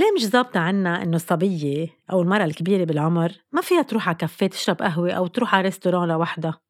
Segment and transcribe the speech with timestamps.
[0.00, 4.46] ليه مش ظابطة عنا إنه الصبية أو المرأة الكبيرة بالعمر ما فيها تروح على كافيه
[4.46, 6.60] تشرب قهوة أو تروح على restaurant لوحدها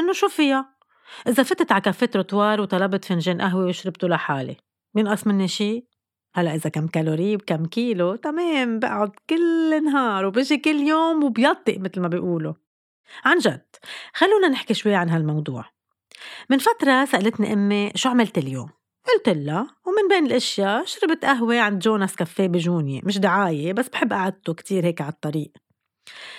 [0.00, 0.76] إنه شو فيها؟
[1.28, 4.56] إذا فتت على café trottoir وطلبت فنجان قهوة وشربته لحالي
[4.94, 5.86] بينقص مني شي؟
[6.34, 12.00] هلا إذا كم كالوري بكم كيلو تمام بقعد كل نهار وبجي كل يوم وبيطق مثل
[12.00, 12.54] ما بيقولوا
[13.24, 13.66] عن جد
[14.14, 15.64] خلونا نحكي شوي عن هالموضوع
[16.50, 18.79] من فترة سألتني أمي شو عملت اليوم
[19.16, 24.12] قلت لها ومن بين الأشياء شربت قهوة عند جوناس كافيه بجونية مش دعاية بس بحب
[24.12, 25.52] قعدته كتير هيك على الطريق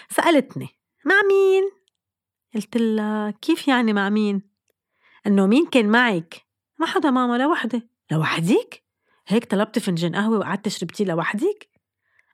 [0.10, 0.68] سألتني
[1.06, 1.72] مع مين؟
[2.56, 4.42] قلت لها كيف يعني مع مين؟
[5.28, 6.42] إنه مين كان معك؟
[6.80, 8.84] ما حدا ماما لوحدي لوحدك؟
[9.28, 11.70] هيك طلبتي فنجان قهوة وقعدت شربتيه لوحدك؟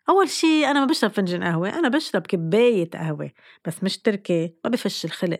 [0.09, 3.31] أول شي أنا ما بشرب فنجان قهوة أنا بشرب كباية قهوة
[3.65, 5.39] بس مش تركي ما بفش الخلق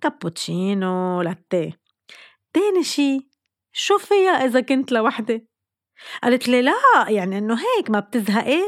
[0.00, 1.80] كابوتشينو لاتيه
[2.52, 3.33] تاني شي
[3.76, 5.48] شو فيها إذا كنت لوحدي؟
[6.22, 6.72] قالت لي لا
[7.08, 8.62] يعني إنه هيك ما بتزهقي؟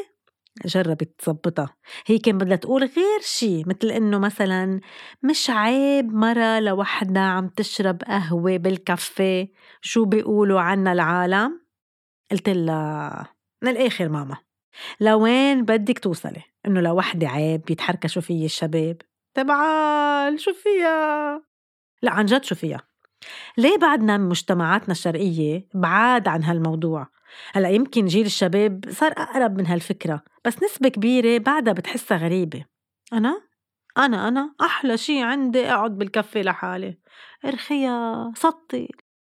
[0.65, 4.81] جربت تظبطها هي كان بدها تقول غير شي مثل إنه مثلا
[5.23, 11.61] مش عيب مرة لوحدها عم تشرب قهوة بالكافيه شو بيقولوا عنا العالم؟
[12.31, 14.37] قلت لها من الآخر ماما
[15.01, 18.97] لوين بدك توصلي؟ إنه لوحدي عيب يتحركشوا فيي الشباب
[19.35, 21.43] تبعال شو فيها؟
[22.03, 22.96] لا عن جد شو فيها؟
[23.59, 27.09] ليه بعدنا مجتمعاتنا الشرقية بعاد عن هالموضوع؟
[27.53, 32.65] هلأ يمكن جيل الشباب صار أقرب من هالفكرة بس نسبة كبيرة بعدها بتحسها غريبة.
[33.13, 33.43] أنا؟
[33.99, 36.99] أنا أنا أحلى شي عندي أقعد بالكفي لحالي.
[37.45, 38.89] ارخيا سطي.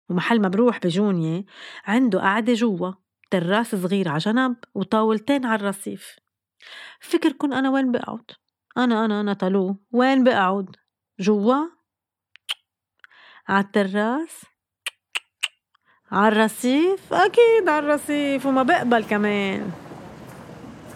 [0.10, 1.46] ومحل ما بروح بجونية
[1.86, 2.92] عنده قعدة جوا
[3.32, 6.16] تراس صغير على جنب وطاولتين على الرصيف.
[7.00, 8.32] فكركن أنا وين بقعد؟
[8.78, 10.76] أنا أنا أنا تلو وين بقعد؟
[11.20, 11.79] جوا
[13.50, 14.46] عالتراس
[16.12, 19.72] عالرصيف أكيد عالرصيف وما بقبل كمان.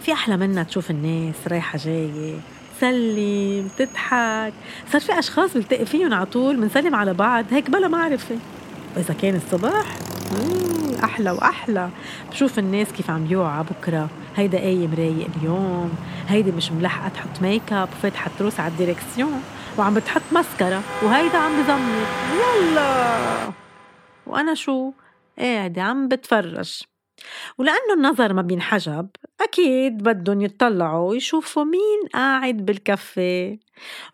[0.02, 2.40] في أحلى منا تشوف الناس رايحة جاية
[2.78, 4.54] تسلم تضحك
[4.92, 8.38] صار في أشخاص بلتقي فيهم على طول بنسلم على بعض هيك بلا معرفة.
[8.96, 9.98] وإذا كان الصبح؟
[11.04, 11.90] أحلى وأحلى.
[12.32, 14.10] بشوف الناس كيف عم يوعى بكرة.
[14.36, 15.94] هيدا قايم رايق اليوم.
[16.28, 19.44] هيدي مش ملحقة تحط make up وفاتحة trousse على ال direction
[19.78, 23.54] وعم بتحط مسكرة وهيدا عم بزمر يلا!
[24.28, 24.94] وأنا شو؟
[25.40, 26.82] قاعدة عم بتفرج.
[27.58, 29.10] ولأنه النظر ما بينحجب
[29.42, 33.58] أكيد بدهم يطلعوا ويشوفوا مين قاعد بالكافيه.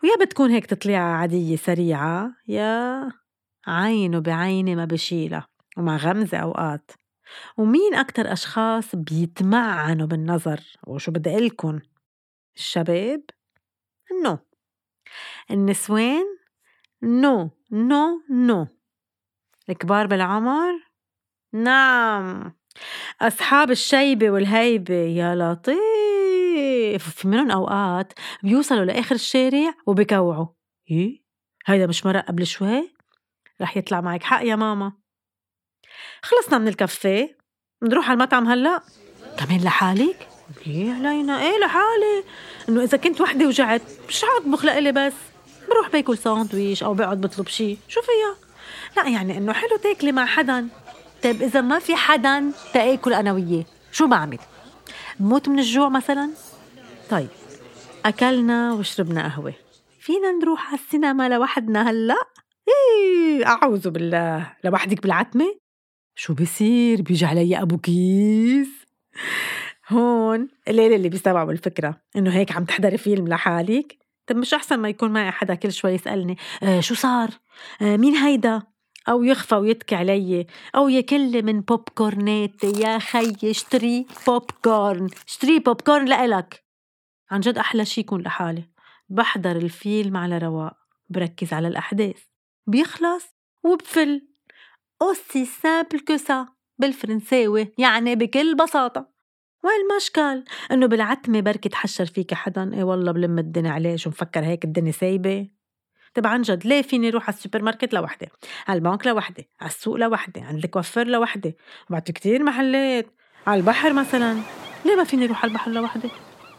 [0.02, 3.08] ويا بتكون هيك تطليعة عادية سريعة يا
[3.66, 6.90] عينه بعيني ما بشيلها ومع غمزة أوقات.
[7.56, 11.80] ومين أكتر أشخاص بيتمعنوا بالنظر؟ وشو بدي أقلكن
[12.56, 13.22] الشباب؟
[14.24, 14.38] no
[15.50, 16.24] النسوان
[17.02, 18.66] no no no.
[19.68, 20.72] الكبار بالعمر
[21.52, 22.54] نعم.
[23.20, 27.10] أصحاب الشيبة والهيبة يا لطيف.
[27.10, 28.12] في منهم أوقات
[28.42, 30.46] بيوصلوا لآخر الشارع وبكوعوا
[30.90, 31.22] إيه؟
[31.66, 32.94] هيدا مش مرق قبل شوي؟
[33.60, 34.92] رح يطلع معك حق يا ماما.
[36.22, 37.38] خلصنا من الكافيه.
[37.82, 38.82] نروح على المطعم هلأ.
[39.38, 40.29] كمان لحالك؟
[40.66, 42.24] ليه علينا إيه لحالي؟
[42.68, 45.12] إنه إذا كنت وحدي وجعت مش حاطبخ لإلي بس.
[45.68, 48.36] بروح باكل ساندويش أو بقعد بطلب شي شو فيها
[48.96, 50.68] لا يعني إنه حلو تاكلي مع حدا.
[51.22, 54.38] طيب إذا ما في حدا تأكل أنا وياه شو بعمل؟
[55.20, 56.30] بموت من الجوع مثلا؟
[57.10, 57.28] طيب
[58.04, 59.54] أكلنا وشربنا قهوة.
[60.00, 62.16] فينا نروح على السينما لوحدنا هلأ؟
[62.68, 64.52] إيه أعوذ بالله.
[64.64, 65.54] لوحدك بالعتمة؟
[66.14, 68.68] شو بصير بيجي علي أبو كيس؟
[69.90, 73.98] هون القليلة اللي بيستوعبوا الفكرة إنه هيك عم تحضري فيلم لحالك.
[74.26, 77.30] طب مش أحسن ما يكون معي حدا كل شوي يسألني آه شو صار؟
[77.82, 78.62] آه مين هيدا؟
[79.08, 80.46] أو يغفى ويتكي علي.
[80.76, 86.64] أو يكل من بوب كورناتي يا خيي اشتري بوب كورن اشتري بوب كورن لإلك.
[87.30, 88.64] عن جد أحلى شي يكون لحالي.
[89.08, 90.76] بحضر الفيلم على رواق
[91.08, 92.22] بركز على الأحداث.
[92.66, 93.24] بيخلص
[93.64, 94.28] وبفل.
[95.02, 96.48] aussi simple que ça
[96.78, 99.19] بالفرنساوي يعني بكل بساطة.
[99.62, 104.64] والمشكل إنه بالعتمة بركي تحركش فيك حدا اي والله بلم الدنيا عليه شو مفكر هيك
[104.64, 105.48] الدنيا سايبة.
[106.14, 108.28] طب عن جد ليه فيني أروح على السوبر ماركت لوحدي؟
[108.68, 111.56] على البنك لوحدي على السوق لوحدي عند الكوافير لوحدي.
[111.90, 113.06] وبعد في كتير محلات.
[113.46, 114.40] على البحر مثلا.
[114.84, 116.08] ليه ما فيني أروح على البحر لوحدي؟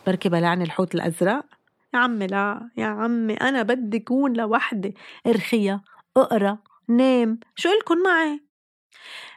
[0.07, 1.45] بركي بلعني الحوت الأزرق.
[1.93, 4.95] يا عمي لا يا عمي أنا بدي كون لوحدي.
[5.27, 5.81] ارخية
[6.17, 7.39] اقرأ نام.
[7.55, 8.41] شو إلكن معي؟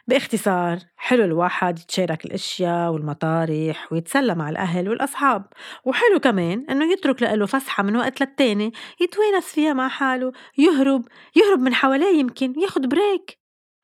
[0.07, 5.45] باختصار حلو الواحد يتشارك الأشياء والمطارح ويتسلى مع الأهل والأصحاب.
[5.85, 11.05] وحلو كمان إنه يترك له فسحة من وقت للتاني يتوانس فيها مع حاله يهرب
[11.37, 13.39] يهرب من حواليه يمكن ياخد بريك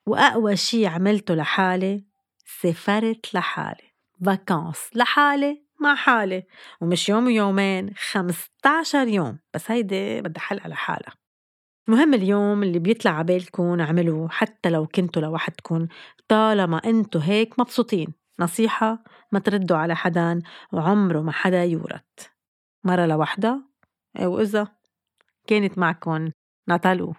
[0.07, 2.05] وأقوى شي عملته لحالي
[2.63, 3.91] سافرت لحالي
[4.27, 6.47] فاكانس لحالي مع حالي.
[6.81, 9.39] ومش يوم ويومين 15 يوم.
[9.55, 10.75] بس هيدي بدها حل على
[11.91, 15.87] المهم اليوم اللي بيطلع عبالكم اعملوه حتى لو كنتوا لوحدكم
[16.29, 18.15] طالما انتو هيك مبسوطين.
[18.41, 20.43] نصيحة ما تردوا على حدا
[20.73, 22.33] وعمره ما حدا يورت
[22.85, 23.63] مرة لوحدها
[24.21, 24.69] وإذا
[25.47, 26.33] كانت معكن
[26.69, 27.15] ناتالو.